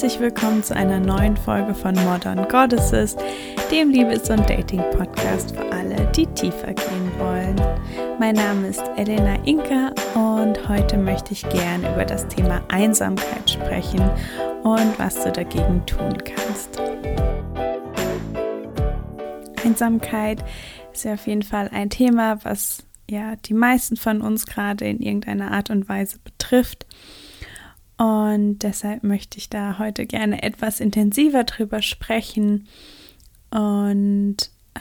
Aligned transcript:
herzlich 0.00 0.18
willkommen 0.18 0.62
zu 0.62 0.74
einer 0.74 0.98
neuen 0.98 1.36
Folge 1.36 1.74
von 1.74 1.94
Modern 2.06 2.48
Goddesses, 2.48 3.16
dem 3.70 3.90
Liebes- 3.90 4.30
und 4.30 4.48
Dating-Podcast 4.48 5.54
für 5.54 5.70
alle, 5.72 6.10
die 6.16 6.26
tiefer 6.26 6.72
gehen 6.72 7.12
wollen. 7.18 7.60
Mein 8.18 8.34
Name 8.34 8.68
ist 8.68 8.82
Elena 8.96 9.34
Inka 9.44 9.92
und 10.14 10.68
heute 10.70 10.96
möchte 10.96 11.32
ich 11.32 11.46
gern 11.50 11.80
über 11.80 12.06
das 12.06 12.26
Thema 12.28 12.62
Einsamkeit 12.68 13.50
sprechen 13.50 14.00
und 14.62 14.98
was 14.98 15.22
du 15.22 15.32
dagegen 15.32 15.84
tun 15.84 16.16
kannst. 16.24 16.89
Einsamkeit 19.64 20.44
ist 20.92 21.04
ja 21.04 21.14
auf 21.14 21.26
jeden 21.26 21.42
Fall 21.42 21.68
ein 21.68 21.90
Thema, 21.90 22.44
was 22.44 22.84
ja 23.08 23.36
die 23.36 23.54
meisten 23.54 23.96
von 23.96 24.20
uns 24.20 24.46
gerade 24.46 24.86
in 24.86 25.00
irgendeiner 25.00 25.50
Art 25.52 25.70
und 25.70 25.88
Weise 25.88 26.18
betrifft. 26.22 26.86
Und 27.96 28.60
deshalb 28.60 29.04
möchte 29.04 29.38
ich 29.38 29.50
da 29.50 29.78
heute 29.78 30.06
gerne 30.06 30.42
etwas 30.42 30.80
intensiver 30.80 31.44
drüber 31.44 31.82
sprechen 31.82 32.66
und 33.50 34.36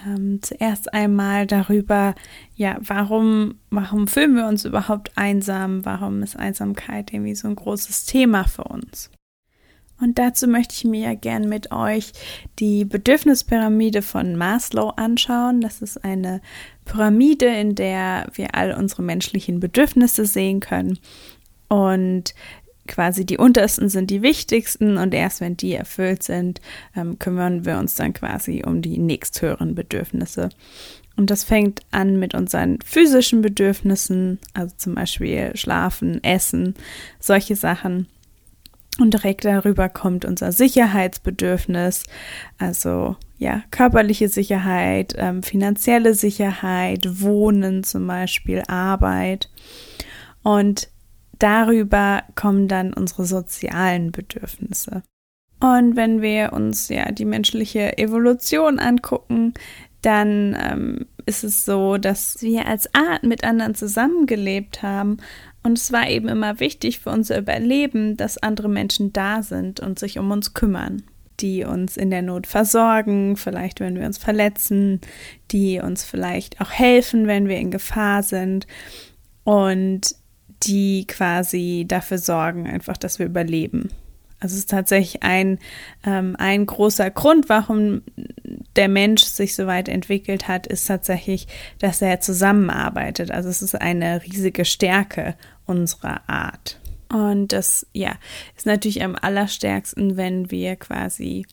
ähm, 0.06 0.42
zuerst 0.42 0.94
einmal 0.94 1.48
darüber, 1.48 2.16
ja, 2.56 2.78
warum, 2.80 3.56
warum 3.72 4.08
fühlen 4.08 4.36
wir 4.36 4.48
uns 4.48 4.64
überhaupt 4.64 5.12
einsam? 5.18 5.84
Warum 5.84 6.24
ist 6.24 6.38
Einsamkeit 6.38 7.12
irgendwie 7.12 7.36
so 7.36 7.48
ein 7.48 7.56
großes 7.56 8.06
Thema 8.06 8.46
für 8.46 8.64
uns? 8.66 9.10
Und 10.02 10.18
dazu 10.18 10.48
möchte 10.48 10.76
ich 10.76 10.86
mir 10.86 11.10
ja 11.10 11.14
gern 11.14 11.50
mit 11.50 11.72
euch 11.72 12.14
die 12.60 12.86
Bedürfnispyramide 12.86 14.02
von 14.02 14.36
Maslow 14.36 14.94
anschauen. 14.96 15.62
Das 15.62 15.82
ist 15.82 16.04
eine 16.04 16.42
Pyramide, 16.86 17.48
in 17.48 17.76
der 17.76 18.28
wir 18.34 18.56
all 18.56 18.74
unsere 18.74 19.04
menschlichen 19.04 19.60
Bedürfnisse 19.60 20.26
sehen 20.26 20.62
können. 20.62 21.00
Und 21.68 22.34
quasi 22.88 23.26
die 23.26 23.38
untersten 23.38 23.90
sind 23.90 24.10
die 24.10 24.22
wichtigsten 24.22 24.98
und 24.98 25.14
erst 25.14 25.42
wenn 25.42 25.56
die 25.56 25.74
erfüllt 25.74 26.24
sind, 26.24 26.60
ähm, 26.96 27.20
kümmern 27.20 27.66
wir 27.66 27.78
uns 27.78 27.96
dann 27.96 28.14
quasi 28.14 28.64
um 28.66 28.82
die 28.82 28.98
nächsthöheren 28.98 29.76
Bedürfnisse. 29.76 30.50
Und 31.16 31.30
das 31.30 31.44
fängt 31.44 31.82
an 31.92 32.18
mit 32.18 32.34
unseren 32.34 32.80
physischen 32.82 33.42
Bedürfnissen, 33.42 34.40
also 34.54 34.74
zum 34.78 34.96
Beispiel 34.96 35.52
Schlafen, 35.56 36.24
Essen, 36.24 36.76
solche 37.20 37.56
Sachen. 37.56 38.08
Und 39.00 39.14
direkt 39.14 39.46
darüber 39.46 39.88
kommt 39.88 40.26
unser 40.26 40.52
Sicherheitsbedürfnis, 40.52 42.04
also 42.58 43.16
ja, 43.38 43.64
körperliche 43.72 44.28
Sicherheit, 44.28 45.16
ähm, 45.18 45.42
finanzielle 45.42 46.14
Sicherheit, 46.14 47.22
Wohnen 47.22 47.84
zum 47.84 48.06
Beispiel, 48.06 48.62
Arbeit. 48.68 49.50
Und 50.44 50.90
darüber 51.40 52.24
kommen 52.36 52.68
dann 52.68 52.94
unsere 52.94 53.26
sozialen 53.26 54.12
Bedürfnisse. 54.12 55.04
Und 55.62 55.96
wenn 55.96 56.22
wir 56.22 56.54
uns 56.54 56.90
ja 56.90 57.12
die 57.12 57.26
menschliche 57.26 57.98
Evolution 57.98 58.80
angucken, 58.80 59.54
dann 60.02 60.58
ähm, 60.60 61.06
ist 61.26 61.44
es 61.44 61.66
so, 61.66 61.98
dass 61.98 62.42
wir 62.42 62.68
als 62.68 62.94
Art 62.94 63.24
mit 63.24 63.44
anderen 63.44 63.76
zusammengelebt 63.76 64.82
haben. 64.82 65.18
Und 65.70 65.78
es 65.78 65.92
war 65.92 66.10
eben 66.10 66.28
immer 66.28 66.60
wichtig 66.60 67.00
für 67.00 67.12
unser 67.12 67.38
Überleben, 67.38 68.18
dass 68.18 68.40
andere 68.40 68.68
Menschen 68.68 69.14
da 69.14 69.44
sind 69.44 69.80
und 69.80 70.00
sich 70.00 70.18
um 70.18 70.32
uns 70.32 70.56
kümmern, 70.56 71.04
die 71.42 71.64
uns 71.64 71.96
in 71.96 72.10
der 72.10 72.24
Not 72.24 72.48
versorgen, 72.48 73.38
vielleicht 73.38 73.80
wenn 73.80 73.94
wir 73.94 74.08
uns 74.08 74.18
verletzen, 74.18 75.00
die 75.52 75.80
uns 75.80 76.04
vielleicht 76.04 76.60
auch 76.60 76.72
helfen, 76.72 77.28
wenn 77.28 77.48
wir 77.48 77.58
in 77.58 77.70
Gefahr 77.70 78.24
sind. 78.24 78.66
Und 79.44 80.16
die 80.64 81.06
quasi 81.06 81.86
dafür 81.88 82.18
sorgen, 82.18 82.66
einfach, 82.66 82.98
dass 82.98 83.20
wir 83.20 83.28
überleben. 83.28 83.92
Also 84.40 84.54
es 84.54 84.60
ist 84.62 84.70
tatsächlich 84.70 85.22
ein, 85.22 85.60
ähm, 86.06 86.36
ein 86.40 86.66
großer 86.66 87.12
Grund, 87.12 87.50
warum 87.50 88.02
der 88.76 88.88
Mensch 88.88 89.24
sich 89.24 89.56
so 89.56 89.68
weit 89.68 89.90
entwickelt 89.90 90.48
hat, 90.48 90.66
ist 90.66 90.86
tatsächlich, 90.86 91.48
dass 91.80 92.02
er 92.02 92.22
zusammenarbeitet. 92.22 93.32
Also 93.32 93.50
es 93.50 93.62
ist 93.62 93.76
eine 93.76 94.24
riesige 94.24 94.64
Stärke 94.64 95.36
unserer 95.70 96.28
Art. 96.28 96.80
Und 97.12 97.54
das, 97.54 97.88
ja, 97.94 98.16
ist 98.58 98.66
natürlich 98.66 99.04
am 99.04 99.16
allerstärksten, 99.16 100.18
wenn 100.18 100.52
wir 100.52 100.76
quasi 100.76 101.46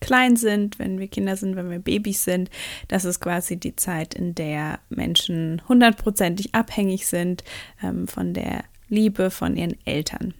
klein 0.00 0.36
sind, 0.36 0.78
wenn 0.78 0.98
wir 0.98 1.08
Kinder 1.08 1.36
sind, 1.36 1.56
wenn 1.56 1.70
wir 1.70 1.78
Babys 1.78 2.24
sind. 2.24 2.50
Das 2.88 3.04
ist 3.04 3.20
quasi 3.20 3.56
die 3.56 3.76
Zeit, 3.76 4.14
in 4.14 4.34
der 4.34 4.80
Menschen 4.88 5.62
hundertprozentig 5.68 6.54
abhängig 6.54 7.06
sind 7.06 7.44
ähm, 7.82 8.06
von 8.06 8.32
der 8.32 8.64
Liebe 8.88 9.30
von 9.30 9.56
ihren 9.56 9.76
Eltern. 9.84 10.34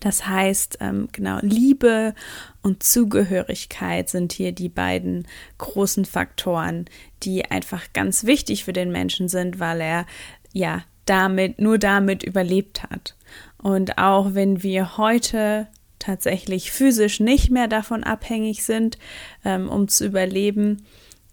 Das 0.00 0.26
heißt, 0.26 0.78
ähm, 0.80 1.08
genau, 1.12 1.38
Liebe 1.42 2.14
und 2.60 2.82
Zugehörigkeit 2.82 4.08
sind 4.08 4.32
hier 4.32 4.52
die 4.52 4.68
beiden 4.68 5.28
großen 5.58 6.04
Faktoren, 6.04 6.86
die 7.22 7.44
einfach 7.50 7.92
ganz 7.92 8.24
wichtig 8.24 8.64
für 8.64 8.72
den 8.72 8.90
Menschen 8.90 9.28
sind, 9.28 9.60
weil 9.60 9.80
er 9.80 10.06
ja 10.52 10.82
damit, 11.04 11.60
nur 11.60 11.78
damit 11.78 12.22
überlebt 12.22 12.82
hat. 12.84 13.16
Und 13.58 13.98
auch 13.98 14.34
wenn 14.34 14.62
wir 14.62 14.96
heute 14.96 15.68
tatsächlich 15.98 16.72
physisch 16.72 17.20
nicht 17.20 17.50
mehr 17.50 17.68
davon 17.68 18.02
abhängig 18.02 18.64
sind, 18.64 18.98
ähm, 19.44 19.68
um 19.68 19.88
zu 19.88 20.04
überleben, 20.04 20.84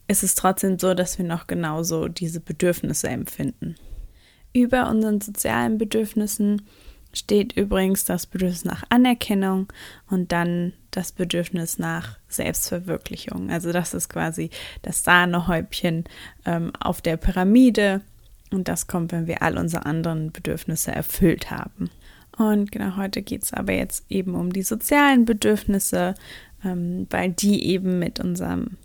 ist 0.07 0.23
es 0.23 0.35
trotzdem 0.35 0.79
so, 0.79 0.93
dass 0.93 1.17
wir 1.17 1.25
noch 1.25 1.47
genauso 1.47 2.07
diese 2.07 2.39
Bedürfnisse 2.39 3.09
empfinden. 3.09 3.75
Über 4.53 4.89
unseren 4.89 5.21
sozialen 5.21 5.77
Bedürfnissen 5.77 6.63
steht 7.13 7.53
übrigens 7.53 8.05
das 8.05 8.27
Bedürfnis 8.27 8.65
nach 8.65 8.83
Anerkennung 8.89 9.71
und 10.09 10.31
dann 10.31 10.73
das 10.91 11.11
Bedürfnis 11.11 11.79
nach 11.79 12.17
Selbstverwirklichung. 12.27 13.49
Also 13.51 13.71
das 13.71 13.93
ist 13.93 14.09
quasi 14.09 14.49
das 14.81 15.03
Sahnehäubchen 15.03 16.05
ähm, 16.45 16.71
auf 16.79 17.01
der 17.01 17.17
Pyramide 17.17 18.01
und 18.51 18.67
das 18.67 18.87
kommt, 18.87 19.11
wenn 19.11 19.27
wir 19.27 19.41
all 19.41 19.57
unsere 19.57 19.85
anderen 19.85 20.31
Bedürfnisse 20.31 20.91
erfüllt 20.91 21.51
haben. 21.51 21.89
Und 22.37 22.71
genau 22.71 22.95
heute 22.95 23.21
geht 23.21 23.43
es 23.43 23.53
aber 23.53 23.73
jetzt 23.73 24.05
eben 24.09 24.33
um 24.35 24.53
die 24.53 24.63
sozialen 24.63 25.25
Bedürfnisse, 25.25 26.15
ähm, 26.63 27.05
weil 27.09 27.31
die 27.31 27.65
eben 27.67 27.99
mit 27.99 28.19
unserem 28.19 28.77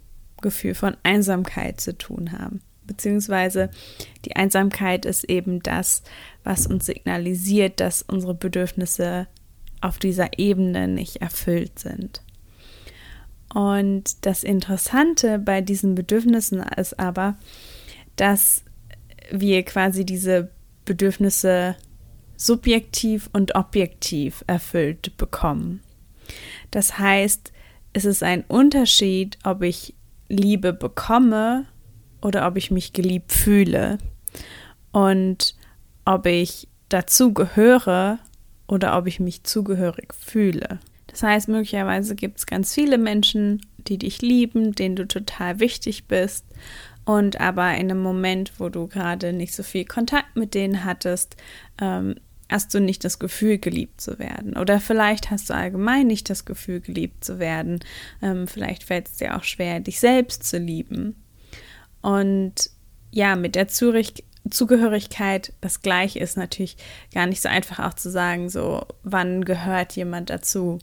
Gefühl 0.42 0.74
von 0.74 0.96
Einsamkeit 1.02 1.80
zu 1.80 1.96
tun 1.96 2.32
haben. 2.32 2.60
Beziehungsweise 2.86 3.70
die 4.24 4.36
Einsamkeit 4.36 5.06
ist 5.06 5.24
eben 5.24 5.62
das, 5.62 6.02
was 6.42 6.66
uns 6.66 6.86
signalisiert, 6.86 7.80
dass 7.80 8.02
unsere 8.02 8.34
Bedürfnisse 8.34 9.26
auf 9.80 9.98
dieser 9.98 10.38
Ebene 10.38 10.88
nicht 10.88 11.16
erfüllt 11.16 11.78
sind. 11.78 12.22
Und 13.54 14.26
das 14.26 14.42
Interessante 14.42 15.38
bei 15.38 15.60
diesen 15.60 15.94
Bedürfnissen 15.94 16.60
ist 16.76 16.98
aber, 16.98 17.36
dass 18.16 18.64
wir 19.30 19.62
quasi 19.62 20.04
diese 20.04 20.50
Bedürfnisse 20.84 21.76
subjektiv 22.36 23.30
und 23.32 23.54
objektiv 23.54 24.44
erfüllt 24.46 25.16
bekommen. 25.16 25.80
Das 26.70 26.98
heißt, 26.98 27.52
es 27.92 28.04
ist 28.04 28.22
ein 28.22 28.44
Unterschied, 28.48 29.38
ob 29.44 29.62
ich 29.62 29.94
Liebe 30.28 30.72
bekomme 30.72 31.66
oder 32.22 32.46
ob 32.46 32.56
ich 32.56 32.70
mich 32.70 32.92
geliebt 32.92 33.32
fühle 33.32 33.98
und 34.92 35.54
ob 36.04 36.26
ich 36.26 36.68
dazu 36.88 37.32
gehöre 37.32 38.18
oder 38.66 38.96
ob 38.98 39.06
ich 39.06 39.20
mich 39.20 39.44
zugehörig 39.44 40.12
fühle. 40.14 40.80
Das 41.06 41.22
heißt, 41.22 41.48
möglicherweise 41.48 42.16
gibt 42.16 42.38
es 42.38 42.46
ganz 42.46 42.74
viele 42.74 42.98
Menschen, 42.98 43.60
die 43.78 43.98
dich 43.98 44.22
lieben, 44.22 44.72
denen 44.72 44.96
du 44.96 45.06
total 45.06 45.60
wichtig 45.60 46.06
bist 46.06 46.44
und 47.04 47.40
aber 47.40 47.74
in 47.74 47.90
einem 47.90 48.02
Moment, 48.02 48.52
wo 48.58 48.68
du 48.68 48.86
gerade 48.86 49.32
nicht 49.32 49.54
so 49.54 49.62
viel 49.62 49.84
Kontakt 49.84 50.36
mit 50.36 50.54
denen 50.54 50.84
hattest, 50.84 51.36
ähm, 51.80 52.16
hast 52.50 52.72
du 52.74 52.80
nicht 52.80 53.04
das 53.04 53.18
Gefühl, 53.18 53.58
geliebt 53.58 54.00
zu 54.00 54.18
werden. 54.18 54.56
Oder 54.56 54.80
vielleicht 54.80 55.30
hast 55.30 55.50
du 55.50 55.54
allgemein 55.54 56.06
nicht 56.06 56.30
das 56.30 56.44
Gefühl, 56.44 56.80
geliebt 56.80 57.24
zu 57.24 57.38
werden. 57.38 57.80
Ähm, 58.22 58.46
vielleicht 58.46 58.84
fällt 58.84 59.08
es 59.08 59.16
dir 59.16 59.36
auch 59.36 59.44
schwer, 59.44 59.80
dich 59.80 60.00
selbst 60.00 60.44
zu 60.44 60.58
lieben. 60.58 61.16
Und 62.00 62.70
ja, 63.10 63.36
mit 63.36 63.54
der 63.54 63.68
Zurich 63.68 64.24
Zugehörigkeit 64.50 65.54
das 65.62 65.80
gleiche 65.80 66.18
ist 66.18 66.36
natürlich 66.36 66.76
gar 67.14 67.26
nicht 67.26 67.40
so 67.40 67.48
einfach 67.48 67.78
auch 67.78 67.94
zu 67.94 68.10
sagen, 68.10 68.50
so 68.50 68.86
wann 69.02 69.44
gehört 69.44 69.96
jemand 69.96 70.28
dazu. 70.28 70.80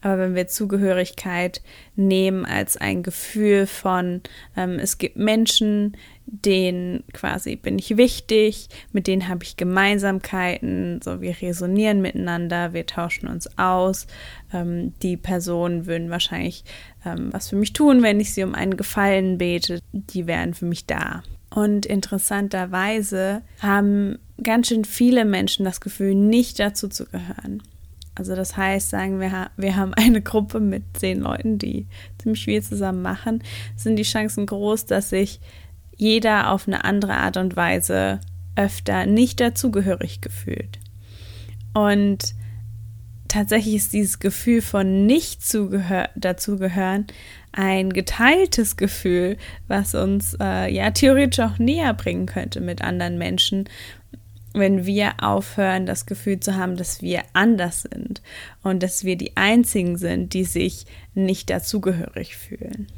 Aber 0.00 0.18
wenn 0.18 0.34
wir 0.34 0.46
Zugehörigkeit 0.46 1.60
nehmen 1.96 2.44
als 2.44 2.76
ein 2.76 3.02
Gefühl 3.02 3.66
von, 3.66 4.20
ähm, 4.56 4.78
es 4.78 4.98
gibt 4.98 5.16
Menschen, 5.16 5.96
denen 6.26 7.04
quasi 7.12 7.56
bin 7.56 7.78
ich 7.78 7.96
wichtig, 7.96 8.68
mit 8.92 9.06
denen 9.06 9.28
habe 9.28 9.44
ich 9.44 9.56
Gemeinsamkeiten, 9.56 11.00
so 11.02 11.20
wir 11.20 11.40
resonieren 11.40 12.02
miteinander, 12.02 12.74
wir 12.74 12.86
tauschen 12.86 13.28
uns 13.28 13.58
aus. 13.58 14.06
Ähm, 14.52 14.92
die 15.02 15.16
Personen 15.16 15.86
würden 15.86 16.10
wahrscheinlich 16.10 16.64
ähm, 17.04 17.32
was 17.32 17.48
für 17.48 17.56
mich 17.56 17.72
tun, 17.72 18.02
wenn 18.02 18.20
ich 18.20 18.34
sie 18.34 18.44
um 18.44 18.54
einen 18.54 18.76
Gefallen 18.76 19.38
bete. 19.38 19.80
Die 19.92 20.26
wären 20.26 20.54
für 20.54 20.66
mich 20.66 20.86
da. 20.86 21.22
Und 21.50 21.86
interessanterweise 21.86 23.42
haben 23.60 24.18
ganz 24.42 24.68
schön 24.68 24.84
viele 24.84 25.24
Menschen 25.24 25.64
das 25.64 25.80
Gefühl, 25.80 26.14
nicht 26.14 26.60
dazu 26.60 26.88
zu 26.88 27.06
gehören. 27.06 27.62
Also 28.18 28.34
das 28.34 28.56
heißt, 28.56 28.90
sagen 28.90 29.20
wir, 29.20 29.50
wir 29.56 29.76
haben 29.76 29.94
eine 29.94 30.20
Gruppe 30.20 30.60
mit 30.60 30.82
zehn 30.94 31.20
Leuten, 31.20 31.58
die 31.58 31.86
ziemlich 32.18 32.44
viel 32.44 32.62
zusammen 32.62 33.00
machen, 33.00 33.42
sind 33.76 33.96
die 33.96 34.02
Chancen 34.02 34.44
groß, 34.46 34.86
dass 34.86 35.10
sich 35.10 35.40
jeder 35.96 36.50
auf 36.50 36.66
eine 36.66 36.84
andere 36.84 37.14
Art 37.14 37.36
und 37.36 37.56
Weise 37.56 38.20
öfter 38.56 39.06
nicht 39.06 39.40
dazugehörig 39.40 40.20
gefühlt. 40.20 40.78
Und 41.74 42.34
tatsächlich 43.28 43.76
ist 43.76 43.92
dieses 43.92 44.18
Gefühl 44.18 44.62
von 44.62 45.06
nicht 45.06 45.42
dazugehören 46.16 47.06
ein 47.52 47.92
geteiltes 47.92 48.76
Gefühl, 48.76 49.36
was 49.68 49.94
uns 49.94 50.36
äh, 50.40 50.72
ja 50.72 50.90
theoretisch 50.90 51.44
auch 51.44 51.58
näher 51.58 51.94
bringen 51.94 52.26
könnte 52.26 52.60
mit 52.60 52.82
anderen 52.82 53.18
Menschen, 53.18 53.68
wenn 54.58 54.86
wir 54.86 55.22
aufhören, 55.22 55.86
das 55.86 56.06
Gefühl 56.06 56.40
zu 56.40 56.56
haben, 56.56 56.76
dass 56.76 57.02
wir 57.02 57.22
anders 57.32 57.82
sind 57.82 58.22
und 58.62 58.82
dass 58.82 59.04
wir 59.04 59.16
die 59.16 59.36
Einzigen 59.36 59.96
sind, 59.96 60.34
die 60.34 60.44
sich 60.44 60.86
nicht 61.14 61.50
dazugehörig 61.50 62.36
fühlen. 62.36 62.88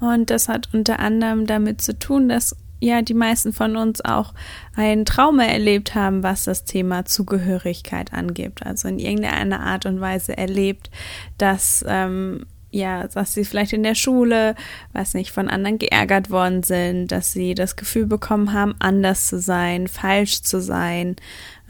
Und 0.00 0.30
das 0.30 0.48
hat 0.48 0.68
unter 0.72 0.98
anderem 0.98 1.46
damit 1.46 1.80
zu 1.80 1.98
tun, 1.98 2.28
dass 2.28 2.56
ja 2.80 3.02
die 3.02 3.14
meisten 3.14 3.52
von 3.52 3.76
uns 3.76 4.04
auch 4.04 4.34
ein 4.74 5.04
Trauma 5.04 5.44
erlebt 5.44 5.94
haben, 5.94 6.22
was 6.22 6.44
das 6.44 6.64
Thema 6.64 7.04
Zugehörigkeit 7.04 8.12
angibt. 8.12 8.64
Also 8.64 8.88
in 8.88 8.98
irgendeiner 8.98 9.60
Art 9.60 9.86
und 9.86 10.00
Weise 10.00 10.36
erlebt, 10.36 10.90
dass 11.38 11.84
ähm, 11.88 12.46
ja, 12.76 13.08
dass 13.08 13.32
sie 13.32 13.44
vielleicht 13.44 13.72
in 13.72 13.82
der 13.82 13.94
Schule, 13.94 14.54
weiß 14.92 15.14
nicht, 15.14 15.30
von 15.30 15.48
anderen 15.48 15.78
geärgert 15.78 16.30
worden 16.30 16.62
sind, 16.62 17.10
dass 17.10 17.32
sie 17.32 17.54
das 17.54 17.76
Gefühl 17.76 18.06
bekommen 18.06 18.52
haben, 18.52 18.74
anders 18.78 19.28
zu 19.28 19.40
sein, 19.40 19.88
falsch 19.88 20.42
zu 20.42 20.60
sein, 20.60 21.16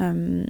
ähm, 0.00 0.46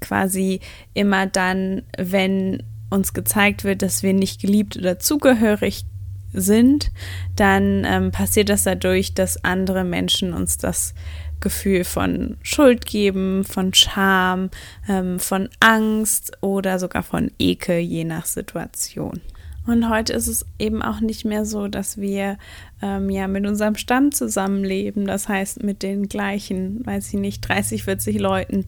quasi 0.00 0.60
immer 0.94 1.26
dann, 1.26 1.82
wenn 1.98 2.62
uns 2.90 3.12
gezeigt 3.12 3.64
wird, 3.64 3.82
dass 3.82 4.02
wir 4.02 4.14
nicht 4.14 4.40
geliebt 4.40 4.78
oder 4.78 4.98
zugehörig 4.98 5.84
sind, 6.32 6.90
dann 7.36 7.84
ähm, 7.84 8.10
passiert 8.10 8.48
das 8.48 8.62
dadurch, 8.62 9.12
dass 9.12 9.44
andere 9.44 9.84
Menschen 9.84 10.32
uns 10.32 10.56
das 10.56 10.94
Gefühl 11.40 11.84
von 11.84 12.38
Schuld 12.42 12.86
geben, 12.86 13.44
von 13.44 13.74
Scham, 13.74 14.50
ähm, 14.88 15.18
von 15.18 15.50
Angst 15.60 16.32
oder 16.40 16.78
sogar 16.78 17.02
von 17.02 17.30
Ekel, 17.38 17.78
je 17.78 18.04
nach 18.04 18.24
Situation. 18.24 19.20
Und 19.68 19.90
heute 19.90 20.14
ist 20.14 20.28
es 20.28 20.46
eben 20.58 20.80
auch 20.80 21.00
nicht 21.00 21.26
mehr 21.26 21.44
so, 21.44 21.68
dass 21.68 21.98
wir 21.98 22.38
ähm, 22.80 23.10
ja 23.10 23.28
mit 23.28 23.46
unserem 23.46 23.74
Stamm 23.74 24.12
zusammenleben, 24.12 25.06
das 25.06 25.28
heißt 25.28 25.62
mit 25.62 25.82
den 25.82 26.08
gleichen, 26.08 26.86
weiß 26.86 27.08
ich 27.08 27.20
nicht, 27.20 27.46
30, 27.46 27.84
40 27.84 28.18
Leuten, 28.18 28.64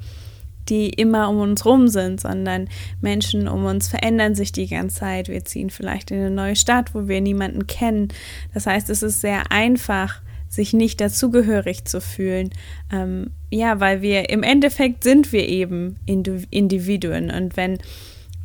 die 0.69 0.91
immer 0.91 1.31
um 1.31 1.39
uns 1.39 1.65
rum 1.65 1.89
sind, 1.89 2.21
sondern 2.21 2.69
Menschen 3.01 3.49
um 3.49 3.65
uns 3.65 3.89
verändern 3.89 4.35
sich 4.35 4.53
die 4.53 4.67
ganze 4.67 5.01
Zeit. 5.01 5.29
Wir 5.29 5.43
ziehen 5.43 5.71
vielleicht 5.71 6.11
in 6.11 6.19
eine 6.19 6.31
neue 6.31 6.55
Stadt, 6.55 6.95
wo 6.95 7.09
wir 7.09 7.23
niemanden 7.23 7.67
kennen. 7.67 8.09
Das 8.53 8.67
heißt, 8.67 8.91
es 8.91 9.03
ist 9.03 9.23
sehr 9.23 9.51
einfach, 9.51 10.21
sich 10.51 10.75
nicht 10.75 11.01
dazugehörig 11.01 11.87
zu 11.87 12.03
fühlen. 12.03 12.51
Ähm, 12.93 13.31
ja, 13.51 13.81
weil 13.81 14.03
wir 14.03 14.29
im 14.29 14.43
Endeffekt 14.43 15.05
sind 15.05 15.33
wir 15.33 15.49
eben 15.49 15.97
Individuen. 16.05 17.31
Und 17.31 17.57
wenn 17.57 17.79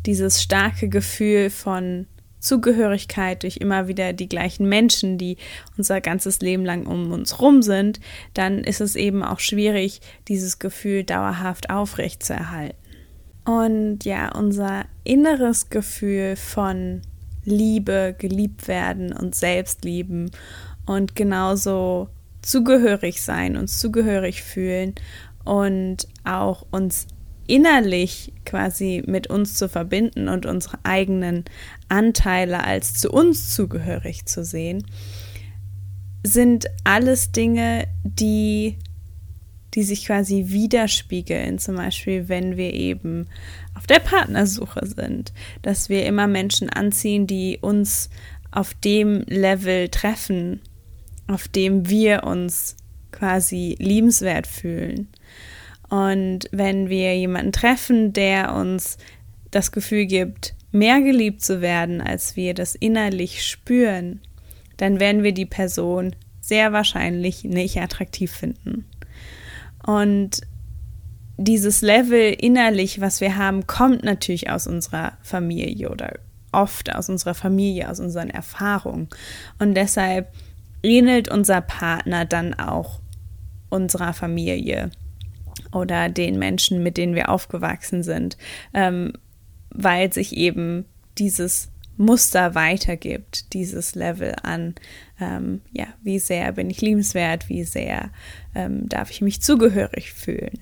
dieses 0.06 0.42
starke 0.42 0.88
Gefühl 0.88 1.50
von 1.50 2.08
Zugehörigkeit, 2.45 3.44
durch 3.44 3.57
immer 3.57 3.88
wieder 3.88 4.13
die 4.13 4.30
gleichen 4.30 4.69
Menschen, 4.69 5.18
die 5.18 5.38
unser 5.77 6.00
ganzes 6.00 6.39
Leben 6.39 6.63
lang 6.63 6.86
um 6.86 7.12
uns 7.12 7.42
rum 7.42 7.62
sind, 7.62 8.00
dann 8.33 8.59
ist 8.59 8.81
es 8.81 8.95
eben 8.95 9.24
auch 9.24 9.39
schwierig, 9.39 10.00
dieses 10.27 10.59
Gefühl 10.59 11.03
dauerhaft 11.03 11.69
aufrechtzuerhalten. 11.69 12.77
Und 13.45 14.06
ja, 14.06 14.31
unser 14.36 14.86
inneres 15.03 15.69
Gefühl 15.69 16.36
von 16.36 17.01
Liebe, 17.44 18.15
geliebt 18.18 18.68
werden 18.68 19.13
und 19.13 19.36
Selbstlieben 19.36 20.31
und 20.86 21.15
genauso 21.15 22.09
zugehörig 22.41 23.21
sein, 23.21 23.57
uns 23.57 23.80
zugehörig 23.80 24.44
fühlen 24.44 24.95
und 25.44 26.07
auch 26.24 26.65
uns 26.71 27.07
innerlich 27.47 28.33
quasi 28.45 29.03
mit 29.06 29.27
uns 29.27 29.56
zu 29.56 29.69
verbinden 29.69 30.30
und 30.30 30.45
unsere 30.45 30.80
eigenen 30.83 31.45
Anteile 31.89 32.63
als 32.63 32.94
zu 32.94 33.12
uns 33.12 33.53
zugehörig 33.56 34.25
zu 34.25 34.44
sehen, 34.44 34.86
sind 36.24 36.68
alles 36.83 37.31
Dinge, 37.31 37.88
die, 38.03 38.77
die 39.74 39.83
sich 39.83 40.06
quasi 40.06 40.45
widerspiegeln. 40.47 41.59
Zum 41.59 41.75
Beispiel, 41.75 42.27
wenn 42.27 42.57
wir 42.57 42.74
eben 42.74 43.27
auf 43.75 43.86
der 43.86 44.00
Partnersuche 44.00 44.86
sind, 44.86 45.33
dass 45.62 45.89
wir 45.89 46.06
immer 46.06 46.27
Menschen 46.27 46.69
anziehen, 46.69 47.27
die 47.27 47.59
uns 47.62 48.09
auf 48.51 48.74
dem 48.74 49.21
Level 49.27 49.89
treffen, 49.89 50.62
auf 51.27 51.48
dem 51.48 51.89
wir 51.89 52.24
uns 52.24 52.77
quasi 53.12 53.75
liebenswert 53.80 54.48
fühlen. 54.48 55.07
Und 55.90 56.48
wenn 56.52 56.90
wir 56.90 57.16
jemanden 57.18 57.52
treffen, 57.52 58.14
der 58.14 58.54
uns 58.56 58.98
das 59.52 59.72
Gefühl 59.72 60.06
gibt, 60.06 60.56
mehr 60.72 61.02
geliebt 61.02 61.42
zu 61.42 61.62
werden, 61.62 62.02
als 62.02 62.36
wir 62.36 62.54
das 62.54 62.76
innerlich 62.76 63.46
spüren, 63.46 64.22
dann 64.78 65.00
werden 65.00 65.24
wir 65.24 65.32
die 65.32 65.46
Person 65.46 66.16
sehr 66.42 66.74
wahrscheinlich 66.74 67.44
nicht 67.44 67.78
attraktiv 67.78 68.32
finden. 68.32 68.86
Und 69.86 70.42
dieses 71.38 71.82
Level 71.82 72.34
innerlich, 72.34 73.02
was 73.02 73.22
wir 73.22 73.38
haben, 73.38 73.68
kommt 73.68 74.04
natürlich 74.04 74.50
aus 74.50 74.68
unserer 74.68 75.14
Familie 75.22 75.90
oder 75.90 76.14
oft 76.52 76.94
aus 76.96 77.10
unserer 77.10 77.34
Familie, 77.34 77.90
aus 77.90 78.00
unseren 78.00 78.30
Erfahrungen. 78.30 79.10
Und 79.60 79.76
deshalb 79.76 80.32
ähnelt 80.84 81.30
unser 81.30 81.62
Partner 81.62 82.26
dann 82.26 82.54
auch 82.54 83.00
unserer 83.70 84.14
Familie 84.14 84.92
oder 85.75 86.10
den 86.10 86.39
Menschen, 86.39 86.81
mit 86.81 86.98
denen 86.98 87.16
wir 87.16 87.30
aufgewachsen 87.30 88.01
sind, 88.01 88.38
ähm, 88.74 89.13
weil 89.69 90.12
sich 90.13 90.36
eben 90.36 90.86
dieses 91.18 91.69
Muster 91.98 92.56
weitergibt, 92.56 93.54
dieses 93.54 93.95
Level 93.95 94.36
an, 94.41 94.75
ähm, 95.20 95.62
ja, 95.72 95.88
wie 96.01 96.20
sehr 96.20 96.51
bin 96.53 96.70
ich 96.70 96.82
liebenswert, 96.82 97.48
wie 97.50 97.63
sehr 97.63 98.10
ähm, 98.53 98.89
darf 98.89 99.12
ich 99.12 99.22
mich 99.22 99.41
zugehörig 99.41 100.12
fühlen. 100.12 100.60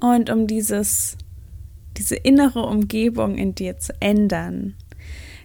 Und 0.00 0.30
um 0.30 0.46
dieses, 0.46 1.16
diese 1.96 2.16
innere 2.16 2.62
Umgebung 2.62 3.36
in 3.36 3.54
dir 3.54 3.78
zu 3.78 3.92
ändern, 4.00 4.74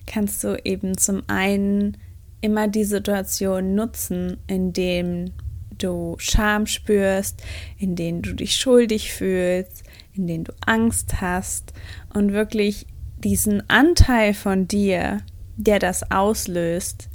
kannst 0.07 0.43
du 0.43 0.59
eben 0.63 0.97
zum 0.97 1.21
einen 1.27 1.97
immer 2.41 2.67
die 2.67 2.85
Situation 2.85 3.75
nutzen, 3.75 4.37
in 4.47 4.73
dem 4.73 5.33
du 5.77 6.15
Scham 6.19 6.65
spürst, 6.65 7.43
in 7.77 7.95
denen 7.95 8.21
du 8.21 8.33
dich 8.33 8.55
schuldig 8.55 9.13
fühlst, 9.13 9.83
in 10.13 10.27
denen 10.27 10.43
du 10.43 10.53
Angst 10.65 11.21
hast 11.21 11.73
und 12.13 12.33
wirklich 12.33 12.85
diesen 13.17 13.67
Anteil 13.69 14.33
von 14.33 14.67
dir, 14.67 15.21
der 15.57 15.79
das 15.79 16.11
auslöst, 16.11 17.09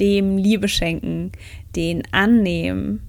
dem 0.00 0.36
Liebe 0.36 0.68
schenken, 0.68 1.32
den 1.74 2.02
annehmen, 2.12 3.00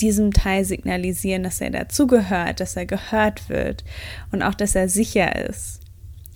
diesem 0.00 0.32
Teil 0.32 0.64
signalisieren, 0.64 1.42
dass 1.42 1.60
er 1.60 1.70
dazugehört, 1.70 2.60
dass 2.60 2.76
er 2.76 2.86
gehört 2.86 3.48
wird 3.48 3.84
und 4.32 4.42
auch, 4.42 4.54
dass 4.54 4.74
er 4.74 4.88
sicher 4.88 5.48
ist. 5.48 5.80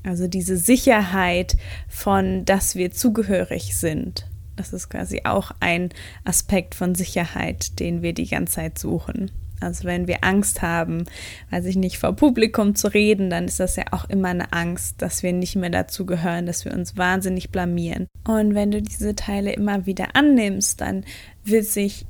Also 0.03 0.29
diese 0.29 0.59
Sicherheit 0.59 1.57
von, 1.89 2.45
dass 2.45 2.75
wir 2.75 2.91
zugehörig 2.91 3.77
sind. 3.77 4.27
Das 4.57 4.73
ist 4.73 4.89
quasi 4.89 5.23
auch 5.25 5.51
ein 5.61 5.91
Aspekt 6.25 6.75
von 6.75 6.95
Sicherheit, 6.95 7.81
den 7.81 8.03
wir 8.03 8.13
die 8.13 8.29
ganze 8.29 8.55
Zeit 8.55 8.79
suchen. 8.79 9.31
Also 9.61 9.85
wenn 9.85 10.07
wir 10.07 10.23
Angst 10.23 10.63
haben, 10.63 11.05
weiß 11.51 11.65
ich 11.67 11.77
nicht, 11.77 11.99
vor 11.99 12.15
Publikum 12.15 12.75
zu 12.75 12.93
reden, 12.93 13.31
dann 13.31 13.47
ist 13.47 13.61
das 13.61 13.77
ja 13.77 13.85
auch 13.93 14.09
immer 14.09 14.29
eine 14.29 14.53
Angst, 14.53 15.01
dass 15.01 15.23
wir 15.23 15.33
nicht 15.33 15.57
mehr 15.57 15.71
dazu 15.71 16.07
gehören, 16.07 16.47
dass 16.47 16.65
wir 16.65 16.75
uns 16.75 16.97
wahnsinnig 16.97 17.51
blamieren. 17.51 18.07
Und 18.27 18.55
wenn 18.55 18.71
du 18.71 18.83
diese 18.83 19.15
Teile 19.15 19.53
immer 19.53 19.87
wieder 19.87 20.15
annimmst, 20.15 20.81
dann 20.81 21.05
wird 21.45 21.65
sich 21.65 22.05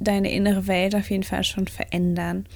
deine 0.00 0.32
innere 0.32 0.66
Welt 0.66 0.94
auf 0.94 1.10
jeden 1.10 1.22
Fall 1.22 1.44
schon 1.44 1.68
verändern. 1.68 2.46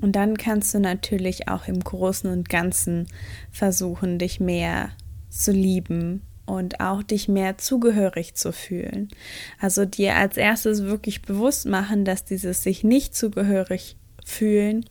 Und 0.00 0.12
dann 0.12 0.36
kannst 0.36 0.74
du 0.74 0.80
natürlich 0.80 1.48
auch 1.48 1.66
im 1.66 1.80
Großen 1.80 2.30
und 2.30 2.48
Ganzen 2.48 3.08
versuchen, 3.50 4.18
dich 4.18 4.38
mehr 4.38 4.90
zu 5.28 5.50
lieben 5.50 6.22
und 6.48 6.80
auch 6.80 7.02
dich 7.02 7.28
mehr 7.28 7.58
zugehörig 7.58 8.34
zu 8.34 8.52
fühlen. 8.52 9.08
Also 9.60 9.84
dir 9.84 10.16
als 10.16 10.36
erstes 10.36 10.84
wirklich 10.84 11.22
bewusst 11.22 11.66
machen, 11.66 12.04
dass 12.04 12.24
dieses 12.24 12.62
sich 12.62 12.82
nicht 12.84 13.14
zugehörig 13.14 13.96
fühlen, 14.24 14.86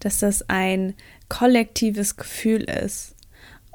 dass 0.00 0.18
das 0.18 0.48
ein 0.50 0.94
kollektives 1.28 2.16
Gefühl 2.16 2.64
ist 2.64 3.14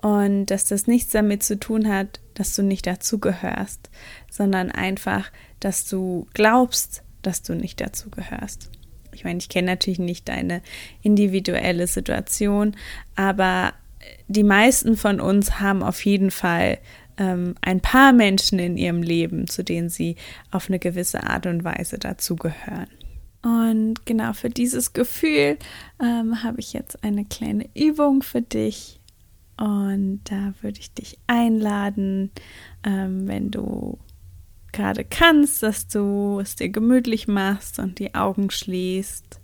und 0.01 0.45
dass 0.47 0.65
das 0.65 0.85
nichts 0.85 1.11
damit 1.11 1.41
zu 1.41 1.59
tun 1.59 1.87
hat, 1.87 2.19
dass 2.35 2.55
du 2.55 2.61
nicht 2.61 2.85
dazugehörst, 2.85 3.89
sondern 4.29 4.71
einfach, 4.71 5.31
dass 5.59 5.87
du 5.87 6.27
glaubst, 6.35 7.01
dass 7.23 7.41
du 7.41 7.55
nicht 7.55 7.81
dazugehörst. 7.81 8.69
Ich 9.11 9.23
meine, 9.23 9.39
ich 9.39 9.49
kenne 9.49 9.71
natürlich 9.71 9.97
nicht 9.97 10.29
deine 10.29 10.61
individuelle 11.01 11.87
Situation, 11.87 12.75
aber 13.15 13.73
die 14.27 14.43
meisten 14.43 14.95
von 14.95 15.19
uns 15.19 15.59
haben 15.59 15.81
auf 15.81 16.05
jeden 16.05 16.29
Fall 16.29 16.77
ähm, 17.17 17.55
ein 17.61 17.81
paar 17.81 18.13
Menschen 18.13 18.59
in 18.59 18.77
ihrem 18.77 19.01
Leben, 19.01 19.47
zu 19.47 19.63
denen 19.63 19.89
sie 19.89 20.15
auf 20.51 20.69
eine 20.69 20.79
gewisse 20.79 21.23
Art 21.23 21.45
und 21.45 21.63
Weise 21.63 21.97
dazugehören. 21.97 22.87
Und 23.41 24.05
genau 24.05 24.33
für 24.33 24.49
dieses 24.49 24.93
Gefühl 24.93 25.57
ähm, 26.01 26.43
habe 26.43 26.59
ich 26.59 26.73
jetzt 26.73 27.03
eine 27.03 27.25
kleine 27.25 27.69
Übung 27.75 28.21
für 28.21 28.41
dich. 28.41 28.99
Und 29.57 30.21
da 30.25 30.53
würde 30.61 30.79
ich 30.79 30.93
dich 30.93 31.17
einladen, 31.27 32.31
ähm, 32.83 33.27
wenn 33.27 33.49
du 33.49 33.97
gerade 34.71 35.03
kannst, 35.03 35.63
dass 35.63 35.87
du 35.87 36.39
es 36.39 36.55
dir 36.55 36.69
gemütlich 36.69 37.27
machst 37.27 37.79
und 37.79 37.99
die 37.99 38.13
Augen 38.13 38.51
schließt. 38.51 39.39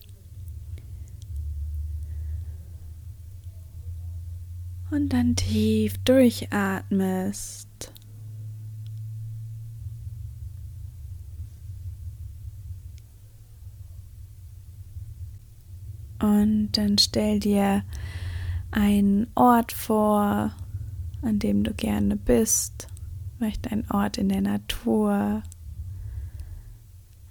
Und 4.93 5.09
dann 5.09 5.35
tief 5.35 5.97
durchatmest. 6.03 7.91
Und 16.21 16.73
dann 16.73 16.99
stell 16.99 17.39
dir 17.39 17.83
einen 18.69 19.25
Ort 19.33 19.71
vor, 19.71 20.55
an 21.23 21.39
dem 21.39 21.63
du 21.63 21.73
gerne 21.73 22.15
bist. 22.15 22.87
Vielleicht 23.39 23.71
ein 23.71 23.89
Ort 23.89 24.19
in 24.19 24.29
der 24.29 24.41
Natur. 24.41 25.41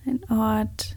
Ein 0.05 0.25
Ort, 0.29 0.97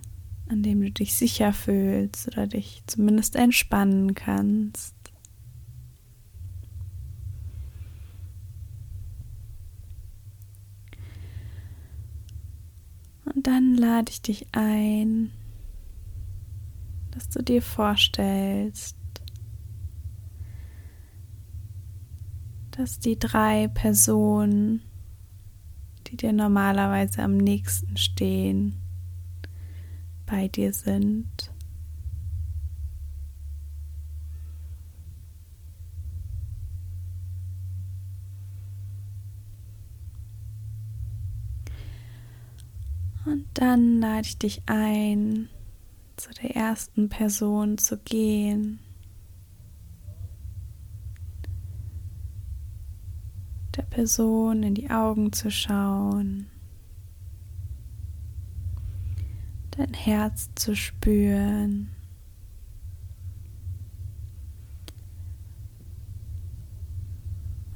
an 0.50 0.64
dem 0.64 0.82
du 0.82 0.90
dich 0.90 1.14
sicher 1.14 1.54
fühlst 1.54 2.28
oder 2.30 2.48
dich 2.48 2.82
zumindest 2.88 3.36
entspannen 3.36 4.16
kannst. 4.16 4.95
Und 13.36 13.48
dann 13.48 13.76
lade 13.76 14.10
ich 14.10 14.22
dich 14.22 14.48
ein, 14.54 15.32
dass 17.12 17.28
du 17.28 17.44
dir 17.44 17.62
vorstellst, 17.62 18.96
dass 22.72 23.00
die 23.00 23.20
drei 23.20 23.68
Personen, 23.68 24.82
die 26.08 26.16
dir 26.16 26.32
normalerweise 26.32 27.24
am 27.24 27.36
nächsten 27.36 27.98
stehen, 27.98 28.82
bei 30.26 30.48
dir 30.48 30.72
sind. 30.72 31.52
Und 43.26 43.45
dann 43.56 44.02
lade 44.02 44.28
ich 44.28 44.38
dich 44.38 44.62
ein, 44.66 45.50
zu 46.18 46.30
der 46.42 46.56
ersten 46.56 47.10
Person 47.10 47.78
zu 47.78 47.98
gehen. 47.98 48.80
Der 53.76 53.84
Person 53.84 54.64
in 54.64 54.76
die 54.76 54.90
Augen 54.90 55.32
zu 55.32 55.50
schauen. 55.52 56.48
Dein 59.72 59.94
Herz 59.94 60.50
zu 60.56 60.76
spüren. 60.76 61.90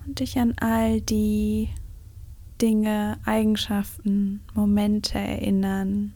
Und 0.06 0.20
dich 0.20 0.38
an 0.40 0.56
all 0.60 1.00
die 1.02 1.70
Dinge, 2.62 3.20
Eigenschaften, 3.25 4.42
Momente 4.54 5.18
erinnern, 5.18 6.13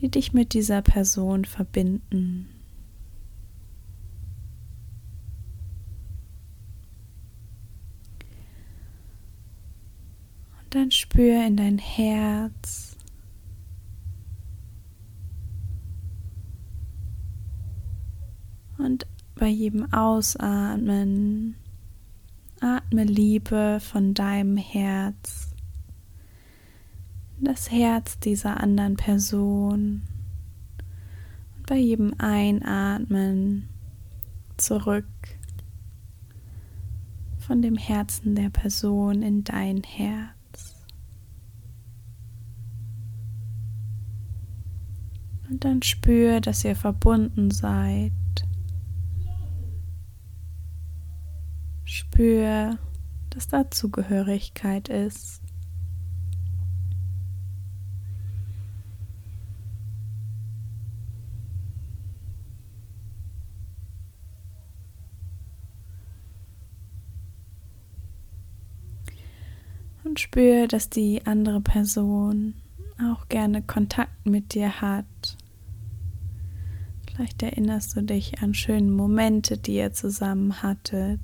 die 0.00 0.10
dich 0.10 0.32
mit 0.32 0.54
dieser 0.54 0.82
Person 0.82 1.44
verbinden. 1.44 2.48
Und 10.60 10.74
dann 10.74 10.90
spür 10.90 11.46
in 11.46 11.56
dein 11.56 11.78
Herz. 11.78 12.96
Und 18.78 19.06
bei 19.34 19.48
jedem 19.48 19.92
Ausatmen 19.92 21.56
Atme 22.64 23.04
Liebe 23.04 23.78
von 23.78 24.14
deinem 24.14 24.56
Herz 24.56 25.54
in 27.38 27.44
das 27.44 27.70
Herz 27.70 28.18
dieser 28.18 28.58
anderen 28.58 28.96
Person. 28.96 30.00
Und 31.56 31.66
bei 31.66 31.76
jedem 31.76 32.14
Einatmen 32.16 33.68
zurück 34.56 35.04
von 37.36 37.60
dem 37.60 37.76
Herzen 37.76 38.34
der 38.34 38.48
Person 38.48 39.20
in 39.20 39.44
dein 39.44 39.82
Herz. 39.82 40.74
Und 45.50 45.66
dann 45.66 45.82
spür, 45.82 46.40
dass 46.40 46.64
ihr 46.64 46.76
verbunden 46.76 47.50
seid 47.50 48.12
Spür, 52.14 52.78
dass 53.30 53.48
da 53.48 53.68
Zugehörigkeit 53.72 54.88
ist. 54.88 55.42
Und 70.04 70.20
spür, 70.20 70.68
dass 70.68 70.88
die 70.88 71.26
andere 71.26 71.60
Person 71.60 72.54
auch 73.02 73.26
gerne 73.26 73.60
Kontakt 73.60 74.24
mit 74.24 74.54
dir 74.54 74.80
hat. 74.80 75.04
Vielleicht 77.08 77.42
erinnerst 77.42 77.96
du 77.96 78.02
dich 78.02 78.40
an 78.40 78.54
schöne 78.54 78.92
Momente, 78.92 79.58
die 79.58 79.74
ihr 79.74 79.92
zusammen 79.92 80.62
hattet. 80.62 81.18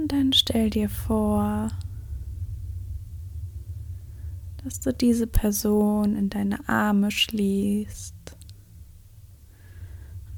Und 0.00 0.12
dann 0.12 0.29
stell 0.40 0.70
dir 0.70 0.88
vor, 0.88 1.68
dass 4.64 4.80
du 4.80 4.92
diese 4.92 5.26
Person 5.26 6.16
in 6.16 6.30
deine 6.30 6.66
Arme 6.66 7.10
schließt. 7.10 8.14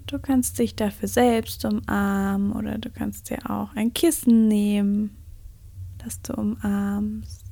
Du 0.06 0.18
kannst 0.18 0.58
dich 0.58 0.74
dafür 0.74 1.08
selbst 1.08 1.64
umarmen 1.64 2.52
oder 2.52 2.78
du 2.78 2.90
kannst 2.90 3.30
dir 3.30 3.48
auch 3.48 3.74
ein 3.76 3.94
Kissen 3.94 4.48
nehmen, 4.48 5.16
das 5.98 6.20
du 6.20 6.34
umarmst. 6.34 7.46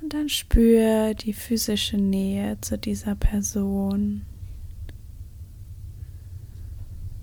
Und 0.00 0.14
dann 0.14 0.30
spür 0.30 1.12
die 1.12 1.34
physische 1.34 1.98
Nähe 1.98 2.58
zu 2.62 2.78
dieser 2.78 3.14
Person. 3.14 4.24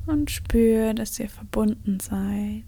Und 0.08 0.32
spür, 0.32 0.94
dass 0.94 1.20
ihr 1.20 1.30
verbunden 1.30 2.00
seid. 2.00 2.64